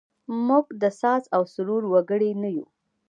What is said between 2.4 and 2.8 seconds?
نه یوو.